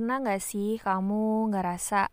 [0.00, 2.08] Pernah gak sih kamu ngerasa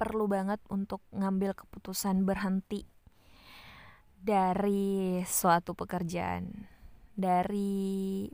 [0.00, 2.88] perlu banget untuk ngambil keputusan berhenti
[4.16, 6.48] dari suatu pekerjaan,
[7.12, 8.24] dari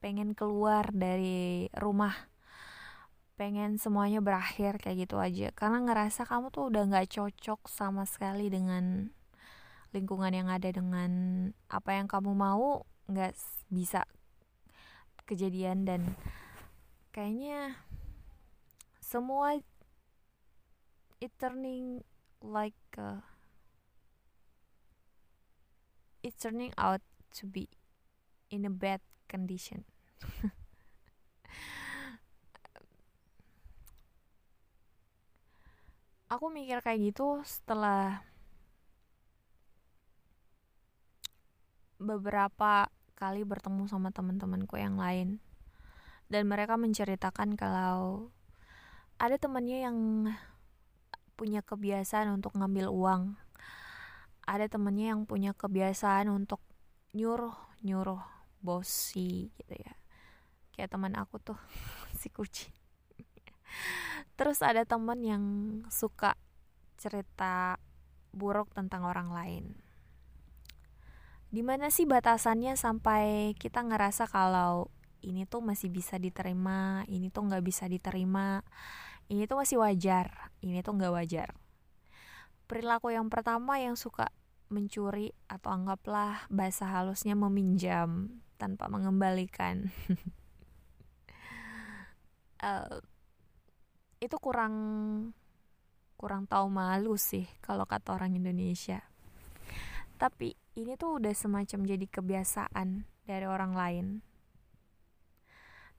[0.00, 2.16] pengen keluar dari rumah,
[3.36, 8.48] pengen semuanya berakhir kayak gitu aja, karena ngerasa kamu tuh udah gak cocok sama sekali
[8.48, 9.12] dengan
[9.92, 11.12] lingkungan yang ada dengan
[11.68, 13.36] apa yang kamu mau nggak
[13.68, 14.08] bisa
[15.28, 15.84] kejadian.
[15.84, 16.16] Dan
[17.12, 17.76] kayaknya
[19.10, 19.58] semua
[21.18, 22.06] it turning
[22.38, 23.18] like a,
[26.22, 27.02] it turning out
[27.34, 27.66] to be
[28.54, 29.82] in a bad condition.
[36.30, 38.22] Aku mikir kayak gitu setelah
[41.98, 42.86] beberapa
[43.18, 45.42] kali bertemu sama teman-temanku yang lain.
[46.30, 48.30] Dan mereka menceritakan kalau
[49.20, 49.98] ada temannya yang
[51.36, 53.36] punya kebiasaan untuk ngambil uang.
[54.48, 56.64] Ada temennya yang punya kebiasaan untuk
[57.12, 57.52] nyuruh
[57.84, 58.24] nyuruh
[58.64, 59.92] bosi gitu ya.
[60.72, 61.60] Kayak teman aku tuh
[62.20, 62.72] si kucing.
[64.40, 65.44] Terus ada temen yang
[65.92, 66.32] suka
[66.96, 67.76] cerita
[68.32, 69.64] buruk tentang orang lain.
[71.52, 74.88] Di mana sih batasannya sampai kita ngerasa kalau
[75.20, 78.64] ini tuh masih bisa diterima ini tuh nggak bisa diterima
[79.30, 80.50] ini tuh masih wajar.
[80.58, 81.54] Ini tuh nggak wajar.
[82.66, 84.28] Perilaku yang pertama yang suka
[84.70, 89.90] mencuri atau anggaplah bahasa halusnya meminjam tanpa mengembalikan.
[92.58, 92.98] Uh,
[94.24, 94.74] itu kurang
[96.20, 99.06] kurang tahu malu sih kalau kata orang Indonesia.
[100.20, 104.06] Tapi ini tuh udah semacam jadi kebiasaan dari orang lain.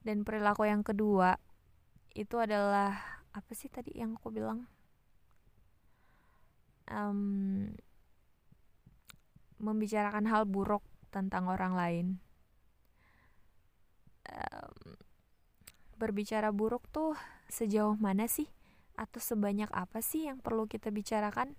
[0.06, 1.42] Dan perilaku yang kedua
[2.14, 4.68] itu adalah apa sih tadi yang aku bilang?
[6.92, 7.72] Um,
[9.62, 10.84] membicarakan hal buruk
[11.14, 12.08] tentang orang lain.
[14.28, 15.00] Um,
[15.96, 17.16] berbicara buruk tuh
[17.48, 18.50] sejauh mana sih?
[19.00, 21.56] Atau sebanyak apa sih yang perlu kita bicarakan?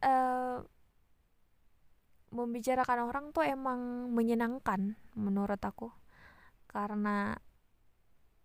[0.00, 0.64] Uh,
[2.32, 5.92] membicarakan orang tuh emang menyenangkan menurut aku.
[6.70, 7.34] Karena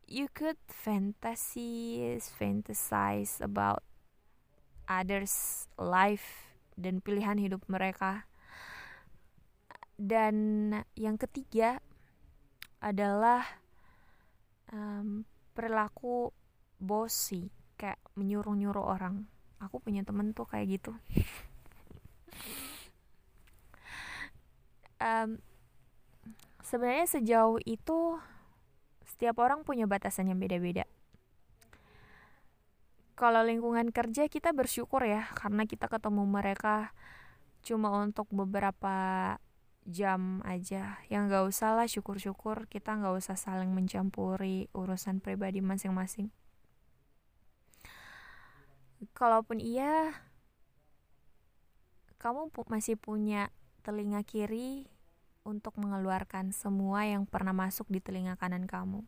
[0.05, 3.81] you could fantasize fantasize about
[4.85, 8.29] others life dan pilihan hidup mereka.
[9.95, 11.79] Dan yang ketiga
[12.83, 13.47] adalah
[14.69, 15.23] um,
[15.55, 16.35] perilaku
[16.77, 17.47] bosi
[17.79, 19.25] kayak menyuruh-nyuruh orang.
[19.63, 20.91] Aku punya temen tuh kayak gitu.
[24.99, 25.39] Um,
[26.59, 28.19] sebenarnya sejauh itu
[29.15, 30.83] setiap orang punya batasan yang beda-beda.
[33.15, 36.91] Kalau lingkungan kerja kita bersyukur ya karena kita ketemu mereka
[37.63, 39.39] cuma untuk beberapa
[39.87, 46.33] jam aja yang gak usah lah syukur-syukur kita gak usah saling mencampuri urusan pribadi masing-masing
[49.13, 50.17] kalaupun iya
[52.17, 53.53] kamu masih punya
[53.85, 54.89] telinga kiri
[55.45, 59.05] untuk mengeluarkan semua yang pernah masuk di telinga kanan kamu.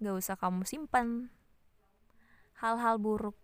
[0.00, 1.28] Gak usah kamu simpan
[2.56, 3.36] hal-hal buruk.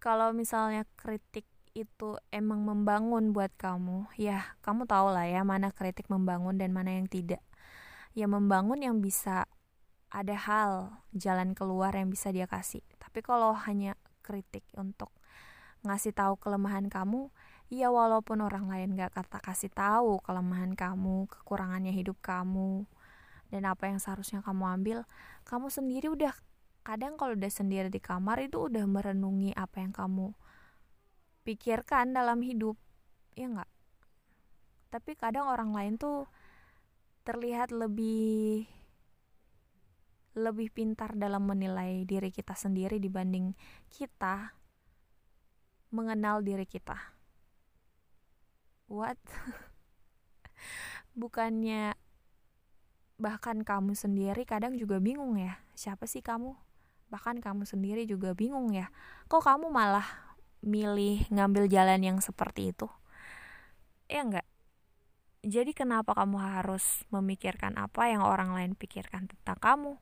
[0.00, 1.44] Kalau misalnya kritik
[1.76, 6.96] itu emang membangun buat kamu, ya kamu tahu lah ya mana kritik membangun dan mana
[6.96, 7.44] yang tidak.
[8.16, 9.44] Ya membangun yang bisa
[10.08, 12.80] ada hal jalan keluar yang bisa dia kasih.
[12.96, 15.12] Tapi kalau hanya kritik untuk
[15.84, 17.28] ngasih tahu kelemahan kamu,
[17.66, 22.86] ya walaupun orang lain gak kata kasih tahu kelemahan kamu kekurangannya hidup kamu
[23.50, 24.98] dan apa yang seharusnya kamu ambil
[25.46, 26.34] kamu sendiri udah
[26.86, 30.30] kadang kalau udah sendiri di kamar itu udah merenungi apa yang kamu
[31.42, 32.78] pikirkan dalam hidup
[33.34, 33.70] ya nggak?
[34.94, 36.30] Tapi kadang orang lain tuh
[37.26, 38.70] terlihat lebih
[40.38, 43.56] lebih pintar dalam menilai diri kita sendiri dibanding
[43.90, 44.54] kita
[45.90, 47.15] mengenal diri kita
[48.86, 49.20] what?
[51.20, 51.94] Bukannya
[53.16, 55.58] bahkan kamu sendiri kadang juga bingung ya?
[55.78, 56.54] Siapa sih kamu?
[57.08, 58.90] Bahkan kamu sendiri juga bingung ya?
[59.30, 62.90] Kok kamu malah milih ngambil jalan yang seperti itu?
[64.06, 64.46] Ya enggak
[65.46, 69.94] jadi kenapa kamu harus memikirkan apa yang orang lain pikirkan tentang kamu?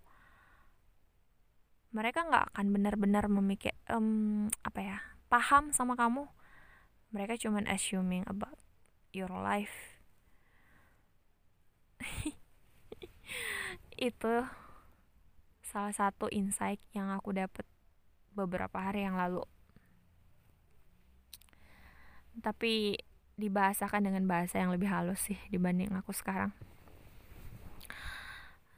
[1.92, 4.98] Mereka nggak akan benar-benar memikir um, apa ya
[5.28, 6.24] paham sama kamu.
[7.12, 8.56] Mereka cuman assuming about
[9.16, 9.96] your life.
[13.96, 14.44] Itu
[15.62, 17.66] salah satu insight yang aku dapat
[18.34, 19.42] beberapa hari yang lalu.
[22.42, 22.98] Tapi
[23.34, 26.54] dibahasakan dengan bahasa yang lebih halus sih dibanding aku sekarang.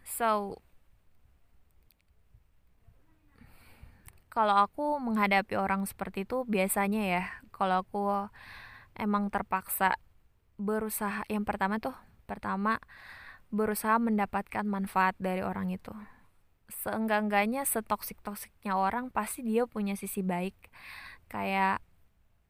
[0.05, 0.61] So
[4.33, 8.05] kalau aku menghadapi orang seperti itu biasanya ya kalau aku
[8.97, 9.97] emang terpaksa
[10.57, 12.81] berusaha yang pertama tuh pertama
[13.55, 15.95] berusaha mendapatkan manfaat dari orang itu.
[16.67, 20.57] Seenggak-enggaknya setoksik-toksiknya orang pasti dia punya sisi baik.
[21.31, 21.79] Kayak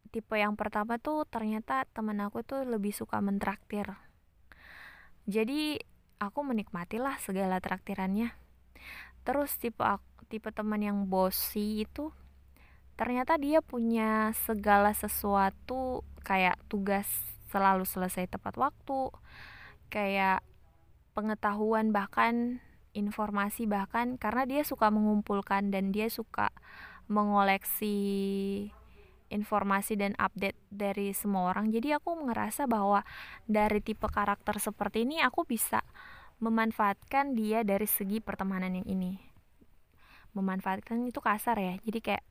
[0.08, 3.92] tipe yang pertama tuh ternyata temen aku tuh lebih suka mentraktir.
[5.28, 5.76] Jadi
[6.16, 8.32] aku menikmatilah segala traktirannya.
[9.26, 12.14] Terus tipe aku, tipe teman yang bosi itu
[12.96, 19.08] ternyata dia punya segala sesuatu kayak tugas selalu selesai tepat waktu
[19.88, 20.44] kayak
[21.16, 22.60] pengetahuan bahkan
[22.92, 26.52] informasi bahkan karena dia suka mengumpulkan dan dia suka
[27.08, 27.96] mengoleksi
[29.32, 31.72] informasi dan update dari semua orang.
[31.72, 33.08] Jadi aku ngerasa bahwa
[33.48, 35.80] dari tipe karakter seperti ini aku bisa
[36.44, 39.16] memanfaatkan dia dari segi pertemanan yang ini.
[40.36, 42.24] Memanfaatkan itu kasar ya jadi kayak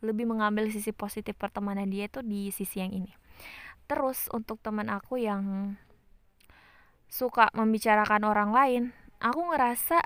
[0.00, 3.12] lebih mengambil sisi positif pertemanan dia itu di sisi yang ini
[3.90, 5.74] terus untuk teman aku yang
[7.10, 8.82] suka membicarakan orang lain
[9.18, 9.98] aku ngerasa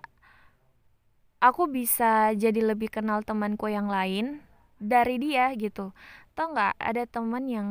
[1.45, 4.41] aku bisa jadi lebih kenal temanku yang lain
[4.81, 5.93] dari dia gitu.
[6.33, 7.69] Tau nggak ada teman yang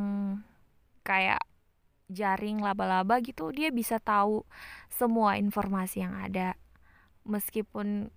[1.02, 1.42] kayak
[2.14, 4.46] jaring laba-laba gitu dia bisa tahu
[4.94, 6.54] semua informasi yang ada.
[7.26, 8.14] Meskipun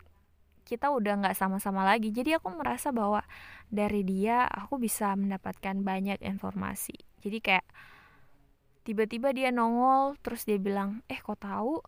[0.66, 3.22] kita udah nggak sama-sama lagi jadi aku merasa bahwa
[3.70, 7.67] dari dia aku bisa mendapatkan banyak informasi jadi kayak
[8.87, 11.82] tiba-tiba dia nongol terus dia bilang eh kok tahu?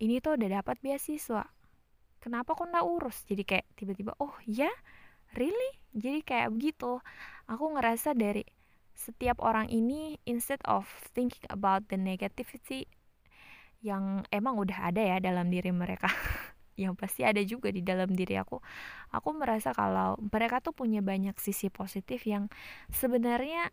[0.00, 1.44] Ini tuh udah dapat beasiswa.
[2.24, 3.28] Kenapa kok nggak urus?
[3.28, 4.72] Jadi kayak tiba-tiba oh ya
[5.36, 5.72] really?
[5.92, 7.04] Jadi kayak begitu.
[7.44, 8.48] Aku ngerasa dari
[8.96, 12.88] setiap orang ini instead of thinking about the negativity
[13.78, 16.10] yang emang udah ada ya dalam diri mereka
[16.82, 18.58] yang pasti ada juga di dalam diri aku
[19.14, 22.50] aku merasa kalau mereka tuh punya banyak sisi positif yang
[22.90, 23.70] sebenarnya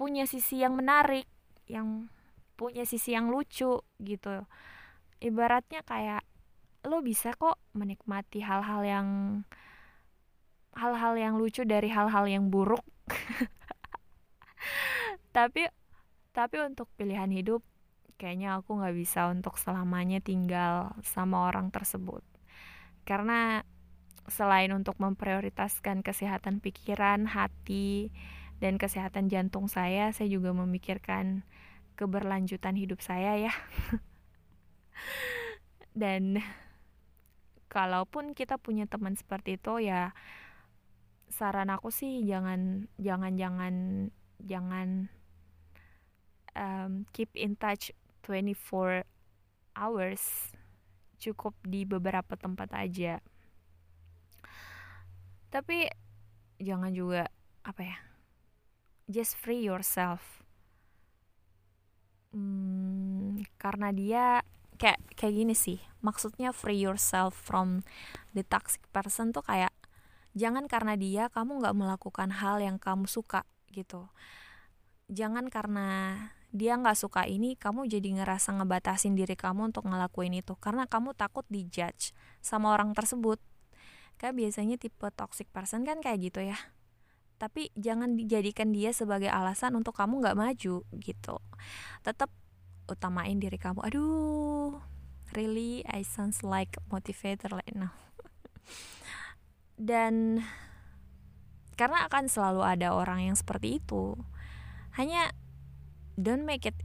[0.00, 1.28] punya sisi yang menarik
[1.68, 2.08] yang
[2.56, 4.34] punya sisi yang lucu gitu.
[5.20, 6.24] Ibaratnya kayak
[6.88, 9.08] lo bisa kok menikmati hal-hal yang
[10.72, 12.80] hal-hal yang lucu dari hal-hal yang buruk.
[15.36, 15.68] Tapi
[16.32, 17.60] tapi untuk pilihan hidup
[18.16, 22.24] kayaknya aku nggak bisa untuk selamanya tinggal sama orang tersebut.
[23.04, 23.60] Karena
[24.30, 28.08] selain untuk memprioritaskan kesehatan pikiran hati
[28.60, 31.42] dan kesehatan jantung saya saya juga memikirkan
[31.96, 33.52] keberlanjutan hidup saya ya.
[36.00, 36.44] Dan
[37.72, 40.12] kalaupun kita punya teman seperti itu ya
[41.30, 43.74] saran aku sih jangan jangan jangan
[44.42, 44.88] jangan
[46.56, 47.92] um, keep in touch
[48.28, 49.08] 24
[49.76, 50.52] hours.
[51.20, 53.20] Cukup di beberapa tempat aja.
[55.52, 55.84] Tapi
[56.56, 57.28] jangan juga
[57.60, 58.09] apa ya
[59.10, 60.46] just free yourself.
[62.30, 64.46] Hmm, karena dia
[64.78, 65.82] kayak kayak gini sih.
[66.00, 67.82] Maksudnya free yourself from
[68.32, 69.74] the toxic person tuh kayak
[70.38, 73.42] jangan karena dia kamu nggak melakukan hal yang kamu suka
[73.74, 74.06] gitu.
[75.10, 76.16] Jangan karena
[76.54, 80.54] dia nggak suka ini kamu jadi ngerasa ngebatasin diri kamu untuk ngelakuin itu.
[80.54, 83.42] Karena kamu takut dijudge sama orang tersebut.
[84.22, 86.58] Kayak biasanya tipe toxic person kan kayak gitu ya
[87.40, 91.36] tapi jangan dijadikan dia sebagai alasan untuk kamu nggak maju gitu.
[92.04, 92.28] Tetap
[92.84, 93.80] utamain diri kamu.
[93.80, 94.76] Aduh
[95.32, 97.96] really I sounds like motivator right now.
[99.80, 100.44] Dan
[101.80, 104.12] karena akan selalu ada orang yang seperti itu
[105.00, 105.32] hanya
[106.20, 106.76] don't make it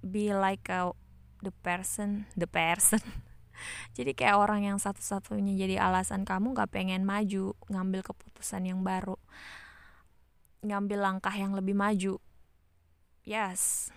[0.00, 0.96] be like a,
[1.44, 3.04] the person the person.
[3.96, 8.02] Jadi kayak orang yang satu-satunya jadi alasan kamu gak pengen maju ngambil
[8.44, 9.16] keputusan yang baru.
[10.60, 12.20] Ngambil langkah yang lebih maju.
[13.24, 13.88] Yes.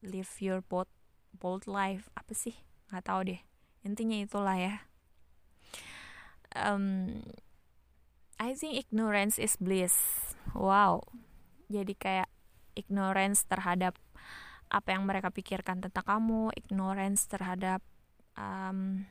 [0.00, 0.88] Live your bold
[1.36, 2.08] bold life.
[2.16, 2.56] Apa sih?
[2.88, 3.40] Nggak tahu deh.
[3.84, 4.88] Intinya itulah ya.
[6.56, 7.20] Um,
[8.40, 10.32] I think ignorance is bliss.
[10.56, 11.04] Wow.
[11.68, 12.32] Jadi kayak
[12.72, 14.00] ignorance terhadap
[14.72, 17.84] apa yang mereka pikirkan tentang kamu, ignorance terhadap
[18.32, 19.04] um,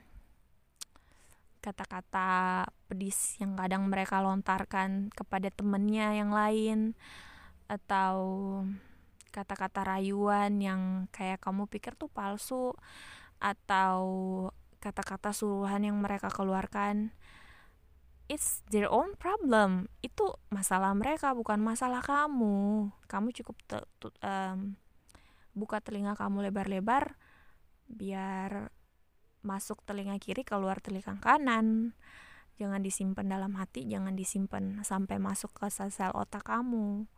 [1.62, 6.98] kata-kata pedis yang kadang mereka lontarkan kepada temennya yang lain
[7.70, 8.18] atau
[9.32, 12.76] kata-kata rayuan yang kayak kamu pikir tuh palsu
[13.40, 14.02] atau
[14.82, 17.14] kata-kata suruhan yang mereka keluarkan.
[18.28, 19.88] It's their own problem.
[20.02, 22.90] Itu masalah mereka bukan masalah kamu.
[23.08, 24.76] Kamu cukup te- te- um,
[25.52, 27.20] buka telinga kamu lebar-lebar
[27.92, 28.72] biar
[29.42, 31.98] masuk telinga kiri keluar telinga kanan.
[32.62, 37.10] Jangan disimpan dalam hati jangan disimpan sampai masuk ke sel-sel otak kamu.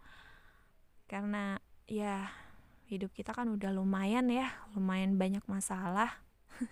[1.07, 2.31] Karena ya
[2.87, 6.23] hidup kita kan udah lumayan ya lumayan banyak masalah.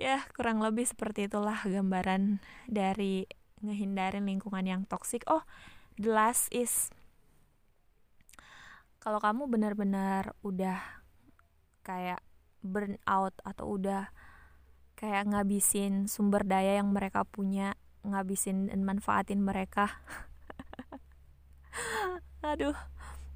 [0.00, 3.28] Ya kurang lebih seperti itulah gambaran dari
[3.60, 5.28] ngehindarin lingkungan yang toksik.
[5.28, 5.44] Oh
[6.00, 6.88] the last is
[9.00, 10.80] kalau kamu benar-benar udah
[11.84, 12.24] kayak
[12.60, 14.12] burn out atau udah
[14.96, 19.88] kayak ngabisin sumber daya yang mereka punya ngabisin dan manfaatin mereka.
[22.50, 22.76] Aduh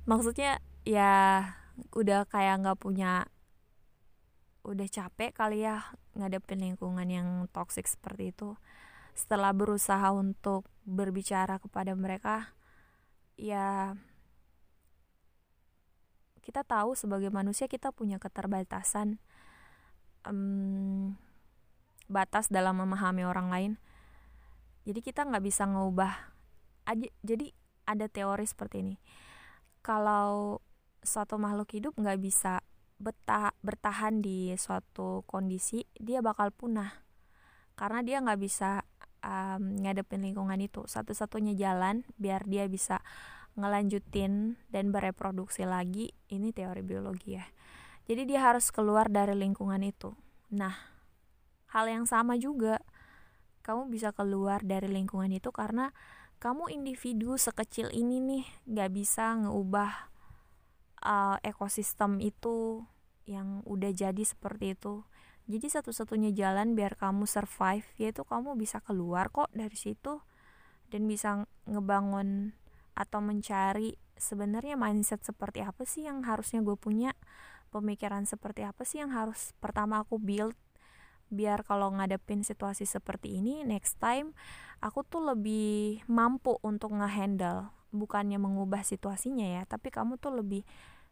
[0.04, 1.40] maksudnya ya
[1.97, 3.25] udah kayak nggak punya
[4.64, 5.85] udah capek kali ya
[6.16, 8.57] ngadepin lingkungan yang toksik seperti itu.
[9.16, 12.52] Setelah berusaha untuk berbicara kepada mereka
[13.40, 13.97] ya
[16.45, 19.17] kita tahu sebagai manusia kita punya keterbatasan
[20.29, 21.17] um,
[22.05, 23.73] batas dalam memahami orang lain.
[24.85, 26.13] Jadi kita nggak bisa ngubah
[26.85, 27.49] aja jadi
[27.89, 28.97] ada teori seperti ini.
[29.81, 30.61] Kalau
[31.01, 32.61] suatu makhluk hidup nggak bisa
[33.01, 37.05] betah bertahan di suatu kondisi dia bakal punah.
[37.75, 38.85] Karena dia nggak bisa
[39.25, 40.85] um, ngadepin lingkungan itu.
[40.85, 43.01] Satu-satunya jalan biar dia bisa
[43.55, 47.47] ngelanjutin dan bereproduksi lagi ini teori biologi ya.
[48.05, 50.13] Jadi dia harus keluar dari lingkungan itu.
[50.53, 50.75] Nah
[51.75, 52.79] hal yang sama juga.
[53.65, 55.89] Kamu bisa keluar dari lingkungan itu karena
[56.37, 60.13] kamu individu sekecil ini nih nggak bisa ngeubah
[61.01, 62.85] uh, ekosistem itu
[63.25, 65.09] yang udah jadi seperti itu.
[65.49, 70.21] Jadi satu-satunya jalan biar kamu survive yaitu kamu bisa keluar kok dari situ
[70.89, 72.57] dan bisa ngebangun
[72.95, 77.13] atau mencari sebenarnya mindset seperti apa sih yang harusnya gue punya?
[77.75, 80.55] Pemikiran seperti apa sih yang harus pertama aku build?
[81.35, 84.31] Biar kalau ngadepin situasi seperti ini next time
[84.79, 87.75] aku tuh lebih mampu untuk ngehandle.
[87.95, 90.63] Bukannya mengubah situasinya ya tapi kamu tuh lebih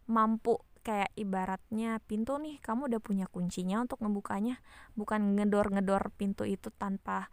[0.06, 0.62] mampu.
[0.82, 4.58] Kayak ibaratnya pintu nih kamu udah punya kuncinya untuk ngebukanya.
[4.98, 7.30] Bukan ngedor-ngedor pintu itu tanpa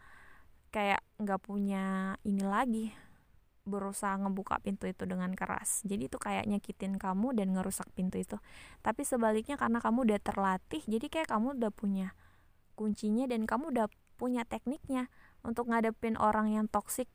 [0.70, 2.94] kayak nggak punya ini lagi
[3.68, 5.84] berusaha ngebuka pintu itu dengan keras.
[5.84, 8.36] Jadi itu kayak nyakitin kamu dan ngerusak pintu itu.
[8.80, 12.16] Tapi sebaliknya karena kamu udah terlatih jadi kayak kamu udah punya
[12.74, 13.86] kuncinya dan kamu udah
[14.16, 15.08] punya tekniknya
[15.44, 17.08] untuk ngadepin orang yang toxic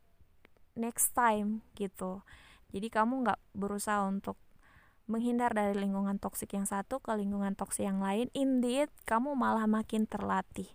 [0.78, 2.22] next time gitu.
[2.70, 4.38] Jadi kamu nggak berusaha untuk
[5.06, 10.02] menghindar dari lingkungan toksik yang satu ke lingkungan toksik yang lain, indeed kamu malah makin
[10.02, 10.66] terlatih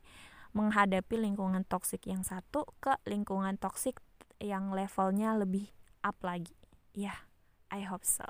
[0.52, 4.00] menghadapi lingkungan toksik yang satu ke lingkungan toksik
[4.42, 5.70] yang levelnya lebih
[6.02, 6.58] up lagi.
[6.92, 7.20] Ya, yeah,
[7.70, 8.26] I hope so.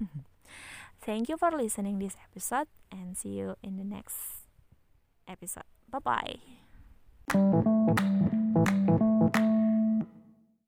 [1.06, 4.48] Thank you for listening this episode and see you in the next
[5.28, 5.68] episode.
[5.88, 6.40] Bye bye.